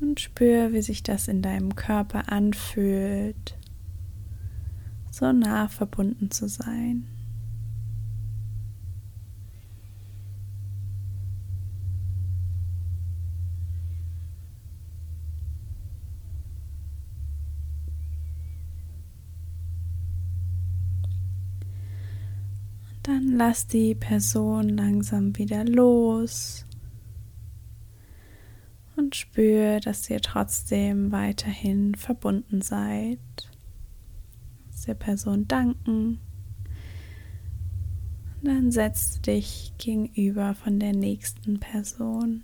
Und 0.00 0.20
spür, 0.20 0.72
wie 0.72 0.82
sich 0.82 1.02
das 1.02 1.26
in 1.26 1.42
deinem 1.42 1.74
Körper 1.74 2.30
anfühlt, 2.30 3.57
so 5.18 5.32
nah 5.32 5.66
verbunden 5.66 6.30
zu 6.30 6.48
sein. 6.48 7.08
Dann 23.02 23.36
lass 23.36 23.66
die 23.66 23.94
Person 23.94 24.68
langsam 24.68 25.36
wieder 25.36 25.64
los 25.64 26.64
und 28.96 29.16
spür, 29.16 29.80
dass 29.80 30.08
ihr 30.10 30.20
trotzdem 30.20 31.10
weiterhin 31.10 31.94
verbunden 31.96 32.60
seid. 32.60 33.18
Der 34.88 34.94
Person 34.94 35.46
danken. 35.46 36.18
Und 38.40 38.48
dann 38.48 38.72
setzt 38.72 39.26
dich 39.26 39.72
gegenüber 39.78 40.54
von 40.54 40.80
der 40.80 40.94
nächsten 40.94 41.60
Person. 41.60 42.42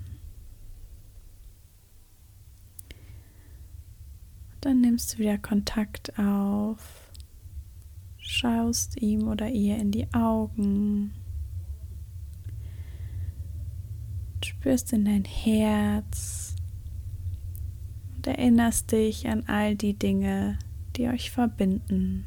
Dann 4.60 4.80
nimmst 4.80 5.14
du 5.14 5.18
wieder 5.18 5.38
Kontakt 5.38 6.18
auf 6.18 7.04
schaust 8.24 9.00
ihm 9.00 9.28
oder 9.28 9.48
ihr 9.48 9.76
in 9.76 9.90
die 9.90 10.12
Augen, 10.12 11.12
spürst 14.44 14.92
in 14.92 15.04
dein 15.04 15.24
Herz 15.24 16.56
und 18.16 18.26
erinnerst 18.26 18.92
dich 18.92 19.28
an 19.28 19.44
all 19.46 19.76
die 19.76 19.94
Dinge, 19.94 20.58
die 20.96 21.08
euch 21.08 21.30
verbinden. 21.30 22.24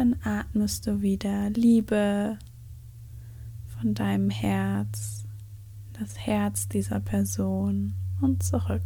Dann 0.00 0.16
atmest 0.24 0.86
du 0.86 1.02
wieder 1.02 1.50
Liebe 1.50 2.38
von 3.66 3.92
deinem 3.92 4.30
Herz 4.30 5.26
das 5.92 6.18
Herz 6.18 6.68
dieser 6.68 7.00
Person 7.00 7.92
und 8.22 8.42
zurück. 8.42 8.80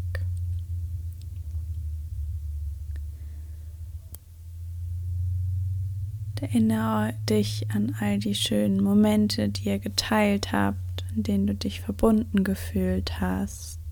Erinnere 6.40 7.14
dich 7.30 7.71
an 7.71 7.94
all 8.00 8.18
die 8.18 8.35
schönen 8.35 8.83
Momente, 8.83 9.49
die 9.49 9.68
ihr 9.68 9.78
geteilt 9.78 10.52
habt, 10.52 11.04
in 11.14 11.23
denen 11.23 11.47
du 11.47 11.54
dich 11.54 11.80
verbunden 11.80 12.42
gefühlt 12.42 13.21
hast. 13.21 13.84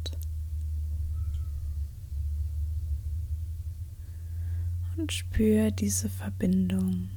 Und 5.03 5.13
spür 5.13 5.73
diese 5.73 6.09
Verbindung. 6.09 7.09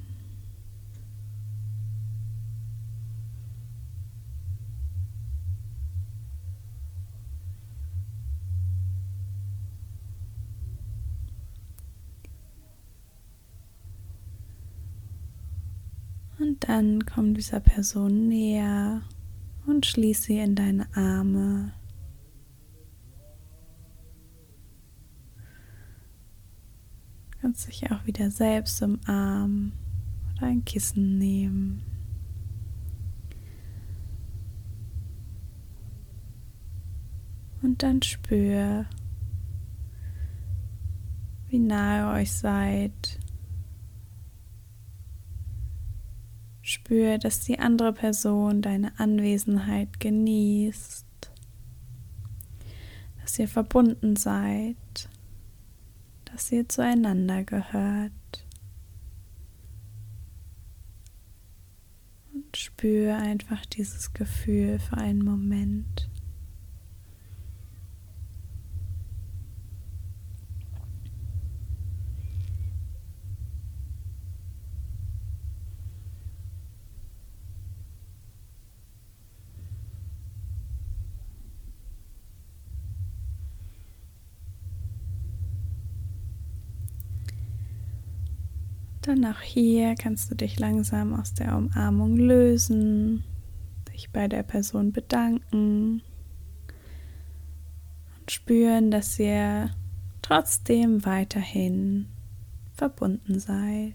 Und 16.40 16.68
dann 16.68 17.06
komm 17.06 17.34
dieser 17.34 17.60
Person 17.60 18.26
näher 18.26 19.02
und 19.64 19.86
schließ 19.86 20.24
sie 20.24 20.38
in 20.38 20.56
deine 20.56 20.88
Arme. 20.96 21.72
Kannst 27.46 27.68
dich 27.68 27.88
auch 27.92 28.04
wieder 28.06 28.32
selbst 28.32 28.82
umarmen 28.82 29.72
oder 30.36 30.48
ein 30.48 30.64
Kissen 30.64 31.16
nehmen. 31.16 31.80
Und 37.62 37.84
dann 37.84 38.02
spür, 38.02 38.86
wie 41.46 41.60
nahe 41.60 42.20
euch 42.20 42.32
seid. 42.32 43.20
Spür, 46.62 47.18
dass 47.18 47.42
die 47.42 47.60
andere 47.60 47.92
Person 47.92 48.60
deine 48.60 48.98
Anwesenheit 48.98 50.00
genießt, 50.00 51.06
dass 53.22 53.38
ihr 53.38 53.46
verbunden 53.46 54.16
seid, 54.16 54.76
dass 56.36 56.52
ihr 56.52 56.68
zueinander 56.68 57.44
gehört. 57.44 58.12
Und 62.34 62.54
spür 62.54 63.16
einfach 63.16 63.64
dieses 63.64 64.12
Gefühl 64.12 64.78
für 64.78 64.98
einen 64.98 65.24
Moment. 65.24 66.05
Dann 89.06 89.24
auch 89.24 89.40
hier 89.40 89.94
kannst 89.94 90.32
du 90.32 90.34
dich 90.34 90.58
langsam 90.58 91.14
aus 91.14 91.32
der 91.32 91.56
Umarmung 91.56 92.16
lösen, 92.16 93.22
dich 93.92 94.10
bei 94.10 94.26
der 94.26 94.42
Person 94.42 94.90
bedanken 94.90 96.02
und 98.18 98.30
spüren, 98.32 98.90
dass 98.90 99.16
ihr 99.20 99.70
trotzdem 100.22 101.04
weiterhin 101.04 102.08
verbunden 102.74 103.38
seid. 103.38 103.94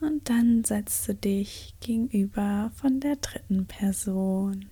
Und 0.00 0.30
dann 0.30 0.64
setzt 0.64 1.06
du 1.08 1.14
dich 1.14 1.74
gegenüber 1.80 2.72
von 2.74 3.00
der 3.00 3.16
dritten 3.16 3.66
Person. 3.66 4.71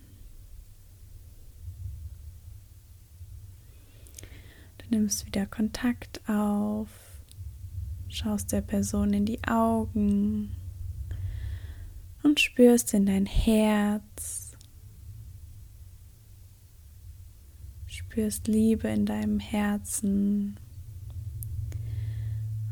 Nimmst 4.90 5.26
wieder 5.26 5.46
Kontakt 5.46 6.20
auf, 6.29 6.88
schaust 8.09 8.53
der 8.53 8.61
Person 8.61 9.12
in 9.12 9.24
die 9.24 9.42
Augen 9.44 10.57
und 12.22 12.40
spürst 12.40 12.94
in 12.94 13.07
dein 13.07 13.26
Herz, 13.26 14.57
spürst 17.87 18.48
Liebe 18.48 18.88
in 18.88 19.07
deinem 19.07 19.38
Herzen 19.38 20.59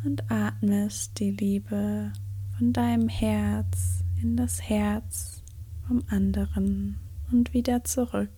und 0.05 0.31
atmest 0.31 1.19
die 1.19 1.31
Liebe 1.31 2.13
von 2.57 2.73
deinem 2.73 3.09
Herz 3.09 4.05
in 4.21 4.37
das 4.37 4.63
Herz 4.63 5.43
vom 5.87 6.03
anderen 6.09 6.99
und 7.31 7.55
wieder 7.55 7.85
zurück. 7.85 8.31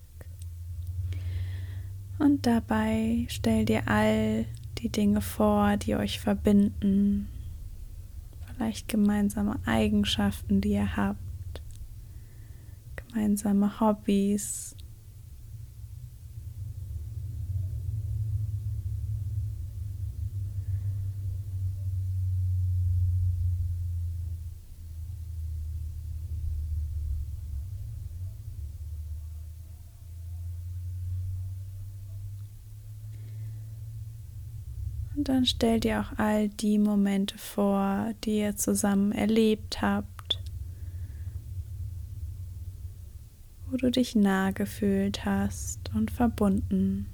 Und 2.21 2.47
dabei 2.47 3.25
stell 3.31 3.65
dir 3.65 3.89
all 3.89 4.45
die 4.77 4.91
Dinge 4.91 5.23
vor, 5.23 5.79
die 5.79 5.97
euch 5.97 6.21
verbinden. 6.21 7.29
Vielleicht 8.47 8.89
gemeinsame 8.89 9.59
Eigenschaften, 9.65 10.61
die 10.61 10.73
ihr 10.73 10.97
habt. 10.99 11.19
Gemeinsame 12.95 13.81
Hobbys. 13.81 14.77
Und 35.21 35.29
dann 35.29 35.45
stell 35.45 35.81
dir 35.81 36.01
auch 36.01 36.19
all 36.19 36.49
die 36.49 36.79
Momente 36.79 37.37
vor, 37.37 38.15
die 38.25 38.39
ihr 38.39 38.57
zusammen 38.57 39.13
erlebt 39.13 39.83
habt, 39.83 40.43
wo 43.69 43.77
du 43.77 43.91
dich 43.91 44.17
nah 44.17 44.53
gefühlt 44.53 45.27
hast 45.27 45.91
und 45.95 46.11
verbunden. 46.11 47.05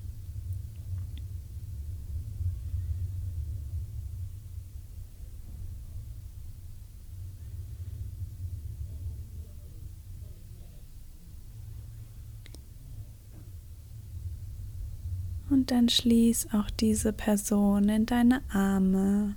Und 15.66 15.72
dann 15.72 15.88
schließ 15.88 16.50
auch 16.52 16.70
diese 16.70 17.12
Person 17.12 17.88
in 17.88 18.06
deine 18.06 18.40
Arme. 18.50 19.34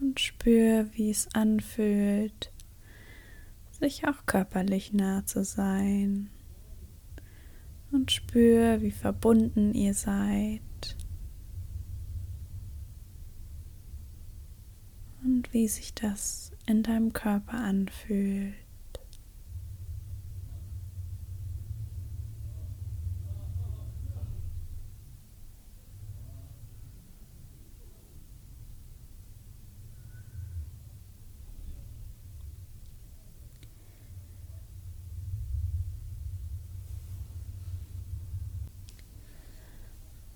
Und 0.00 0.18
spür, 0.18 0.88
wie 0.94 1.10
es 1.10 1.32
anfühlt, 1.32 2.50
sich 3.70 4.04
auch 4.08 4.26
körperlich 4.26 4.92
nah 4.94 5.24
zu 5.26 5.44
sein. 5.44 6.28
Und 7.92 8.10
spür, 8.10 8.82
wie 8.82 8.90
verbunden 8.90 9.74
ihr 9.74 9.94
seid. 9.94 10.60
Und 15.22 15.52
wie 15.52 15.68
sich 15.68 15.94
das 15.94 16.50
in 16.66 16.82
deinem 16.82 17.12
Körper 17.12 17.58
anfühlt. 17.58 18.54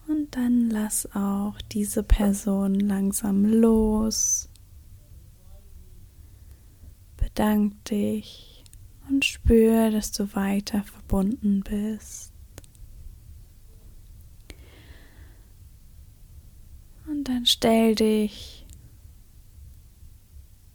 Und 0.08 0.34
lass 0.70 1.06
auch 1.14 1.60
diese 1.72 2.02
Person 2.02 2.74
langsam 2.74 3.44
los. 3.44 4.48
Bedank 7.16 7.84
dich 7.84 8.64
und 9.08 9.24
spür, 9.24 9.90
dass 9.90 10.12
du 10.12 10.34
weiter 10.34 10.82
verbunden 10.82 11.62
bist. 11.62 12.32
Und 17.06 17.24
dann 17.24 17.46
stell 17.46 17.94
dich 17.94 18.66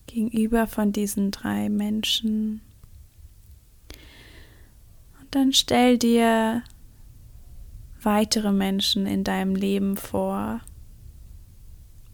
gegenüber 0.07 0.67
von 0.67 0.91
diesen 0.91 1.31
drei 1.31 1.69
Menschen. 1.69 2.61
Und 5.19 5.35
dann 5.35 5.53
stell 5.53 5.97
dir 5.97 6.63
weitere 8.05 8.51
Menschen 8.51 9.05
in 9.05 9.23
deinem 9.23 9.55
Leben 9.55 9.97
vor, 9.97 10.61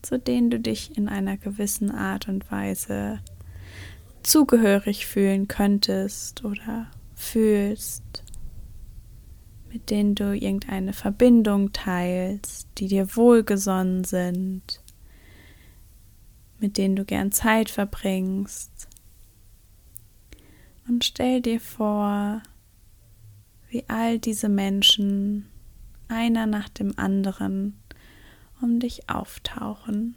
zu 0.02 0.18
denen 0.18 0.50
du 0.50 0.60
dich 0.60 0.98
in 0.98 1.10
einer 1.10 1.38
gewissen 1.38 1.92
Art 1.92 2.28
und 2.28 2.52
Weise 2.52 3.20
zugehörig 4.24 5.06
fühlen 5.06 5.48
könntest 5.48 6.46
oder 6.46 6.88
fühlst, 7.16 8.24
mit 9.72 9.90
denen 9.90 10.16
du 10.16 10.36
irgendeine 10.36 10.94
Verbindung 10.94 11.74
teilst, 11.74 12.68
die 12.78 12.88
dir 12.88 13.16
wohlgesonnen 13.16 14.04
sind, 14.04 14.82
mit 16.60 16.78
denen 16.78 16.96
du 16.96 17.06
gern 17.06 17.32
Zeit 17.32 17.70
verbringst. 17.70 18.88
Und 20.88 21.06
stell 21.06 21.42
dir 21.42 21.60
vor, 21.60 22.42
wie 23.70 23.84
all 23.88 24.18
diese 24.18 24.50
Menschen 24.50 25.46
einer 26.10 26.46
nach 26.46 26.70
dem 26.70 26.98
anderen 26.98 27.80
um 28.62 28.80
dich 28.80 29.10
auftauchen. 29.10 30.16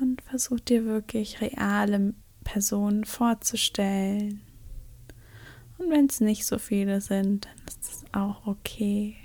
Und 0.00 0.22
versuch 0.22 0.60
dir 0.60 0.84
wirklich 0.84 1.40
reale 1.40 2.14
Personen 2.44 3.04
vorzustellen. 3.04 4.40
Und 5.78 5.90
wenn 5.90 6.06
es 6.06 6.20
nicht 6.20 6.46
so 6.46 6.58
viele 6.58 7.00
sind, 7.00 7.46
dann 7.46 7.66
ist 7.66 7.82
es 7.82 8.04
auch 8.12 8.46
okay. 8.46 9.16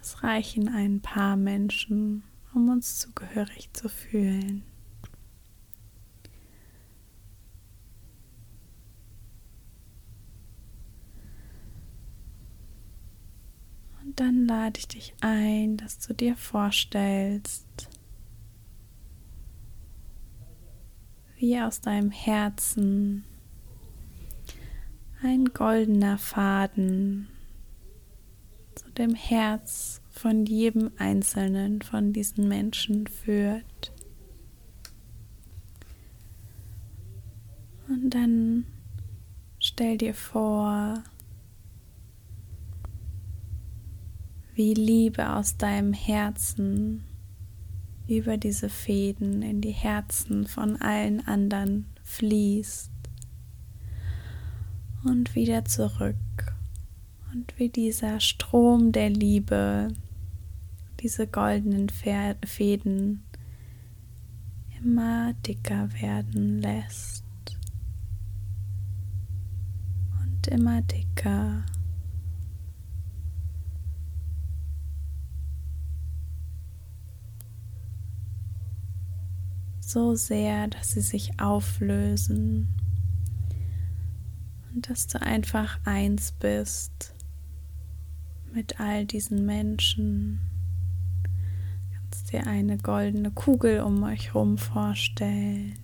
Es 0.00 0.22
reichen 0.22 0.68
ein 0.68 1.00
paar 1.00 1.36
Menschen, 1.36 2.22
um 2.54 2.68
uns 2.68 2.98
zugehörig 2.98 3.70
zu 3.72 3.88
fühlen. 3.88 4.62
Dann 14.20 14.44
lade 14.44 14.78
ich 14.78 14.86
dich 14.86 15.14
ein, 15.22 15.78
dass 15.78 15.98
du 15.98 16.12
dir 16.12 16.36
vorstellst, 16.36 17.88
wie 21.38 21.58
aus 21.58 21.80
deinem 21.80 22.10
Herzen 22.10 23.24
ein 25.22 25.46
goldener 25.46 26.18
Faden 26.18 27.28
zu 28.74 28.90
dem 28.90 29.14
Herz 29.14 30.02
von 30.10 30.44
jedem 30.44 30.90
einzelnen 30.98 31.80
von 31.80 32.12
diesen 32.12 32.46
Menschen 32.46 33.06
führt. 33.06 33.90
Und 37.88 38.10
dann 38.10 38.66
stell 39.58 39.96
dir 39.96 40.12
vor, 40.12 41.02
wie 44.60 44.74
Liebe 44.74 45.36
aus 45.36 45.56
deinem 45.56 45.94
Herzen 45.94 47.02
über 48.06 48.36
diese 48.36 48.68
Fäden 48.68 49.40
in 49.40 49.62
die 49.62 49.70
Herzen 49.70 50.46
von 50.46 50.76
allen 50.76 51.26
anderen 51.26 51.86
fließt 52.02 52.90
und 55.04 55.34
wieder 55.34 55.64
zurück 55.64 56.14
und 57.32 57.58
wie 57.58 57.70
dieser 57.70 58.20
Strom 58.20 58.92
der 58.92 59.08
Liebe 59.08 59.94
diese 61.00 61.26
goldenen 61.26 61.88
Fäden 61.88 63.22
immer 64.78 65.32
dicker 65.46 65.88
werden 66.02 66.60
lässt 66.60 67.24
und 70.22 70.48
immer 70.48 70.82
dicker. 70.82 71.64
So 79.90 80.14
sehr, 80.14 80.68
dass 80.68 80.92
sie 80.92 81.00
sich 81.00 81.40
auflösen 81.40 82.68
und 84.72 84.88
dass 84.88 85.08
du 85.08 85.20
einfach 85.20 85.80
eins 85.84 86.32
bist 86.32 87.14
mit 88.52 88.78
all 88.78 89.04
diesen 89.04 89.46
Menschen. 89.46 90.40
Du 91.24 91.96
kannst 91.96 92.32
dir 92.32 92.46
eine 92.46 92.78
goldene 92.78 93.32
Kugel 93.32 93.80
um 93.80 94.02
euch 94.04 94.28
herum 94.28 94.58
vorstellen. 94.58 95.74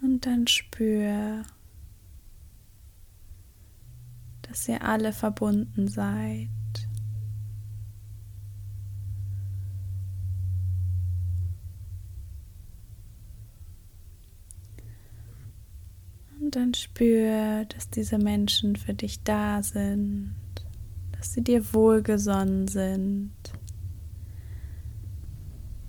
Und 0.00 0.26
dann 0.26 0.46
spür, 0.46 1.42
dass 4.42 4.68
ihr 4.68 4.82
alle 4.82 5.12
verbunden 5.12 5.88
seid. 5.88 6.48
Und 16.50 16.56
dann 16.56 16.74
spür, 16.74 17.64
dass 17.66 17.90
diese 17.90 18.18
Menschen 18.18 18.74
für 18.74 18.92
dich 18.92 19.22
da 19.22 19.62
sind, 19.62 20.34
dass 21.12 21.32
sie 21.32 21.44
dir 21.44 21.72
wohlgesonnen 21.72 22.66
sind 22.66 23.30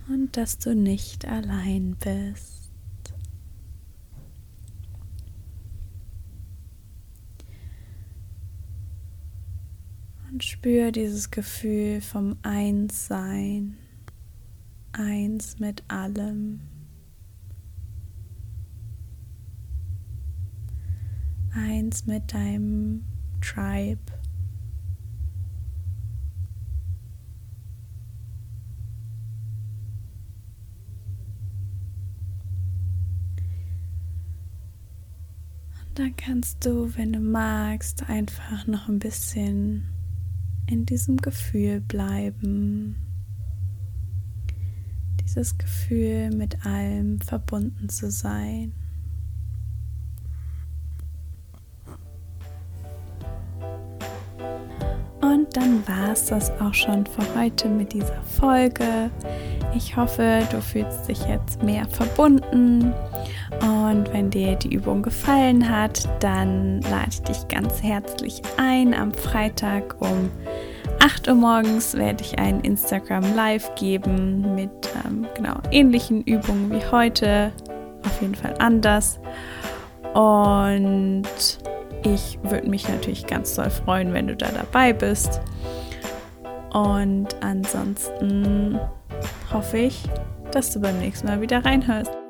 und 0.07 0.37
dass 0.37 0.59
du 0.59 0.75
nicht 0.75 1.25
allein 1.25 1.95
bist. 1.95 2.71
Und 10.31 10.43
spür 10.43 10.91
dieses 10.91 11.31
Gefühl 11.31 12.01
vom 12.01 12.37
Einssein, 12.43 13.77
eins 14.91 15.57
mit 15.57 15.81
allem. 15.87 16.59
Eins 21.61 22.05
mit 22.05 22.33
deinem 22.33 23.03
Tribe. 23.41 23.99
Und 35.83 35.99
dann 35.99 36.15
kannst 36.15 36.65
du, 36.65 36.95
wenn 36.95 37.13
du 37.13 37.19
magst, 37.19 38.09
einfach 38.09 38.65
noch 38.67 38.87
ein 38.87 38.99
bisschen 38.99 39.87
in 40.67 40.85
diesem 40.85 41.17
Gefühl 41.17 41.81
bleiben, 41.81 42.95
dieses 45.19 45.57
Gefühl, 45.57 46.31
mit 46.31 46.65
allem 46.65 47.19
verbunden 47.19 47.89
zu 47.89 48.09
sein. 48.09 48.71
War 55.91 56.13
es 56.13 56.25
das 56.25 56.51
auch 56.61 56.73
schon 56.73 57.05
für 57.05 57.23
heute 57.39 57.67
mit 57.67 57.93
dieser 57.93 58.21
Folge. 58.39 59.09
Ich 59.75 59.95
hoffe, 59.95 60.41
du 60.51 60.61
fühlst 60.61 61.07
dich 61.07 61.25
jetzt 61.25 61.63
mehr 61.63 61.85
verbunden. 61.87 62.93
Und 63.61 64.11
wenn 64.13 64.29
dir 64.29 64.55
die 64.55 64.73
Übung 64.73 65.01
gefallen 65.01 65.69
hat, 65.69 66.07
dann 66.21 66.81
lade 66.81 67.09
ich 67.09 67.21
dich 67.23 67.47
ganz 67.47 67.83
herzlich 67.83 68.41
ein. 68.57 68.93
Am 68.93 69.13
Freitag 69.13 69.95
um 69.99 70.29
8 71.03 71.27
Uhr 71.27 71.35
morgens 71.35 71.93
werde 71.95 72.23
ich 72.23 72.39
ein 72.39 72.61
Instagram 72.61 73.35
Live 73.35 73.73
geben 73.75 74.55
mit 74.55 74.71
ähm, 75.05 75.27
genau 75.35 75.55
ähnlichen 75.71 76.21
Übungen 76.23 76.71
wie 76.71 76.85
heute. 76.91 77.51
Auf 78.05 78.21
jeden 78.21 78.35
Fall 78.35 78.55
anders. 78.59 79.19
Und 80.13 81.23
ich 82.03 82.39
würde 82.43 82.69
mich 82.69 82.87
natürlich 82.87 83.27
ganz 83.27 83.55
doll 83.55 83.69
freuen, 83.69 84.13
wenn 84.13 84.27
du 84.27 84.35
da 84.35 84.47
dabei 84.51 84.93
bist. 84.93 85.41
Und 86.73 87.27
ansonsten 87.41 88.79
hoffe 89.51 89.77
ich, 89.77 90.03
dass 90.51 90.71
du 90.71 90.79
beim 90.79 90.97
nächsten 90.99 91.27
Mal 91.27 91.41
wieder 91.41 91.63
reinhörst. 91.65 92.20